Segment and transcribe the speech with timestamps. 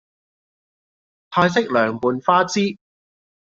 [1.29, 2.79] 泰式涼拌花枝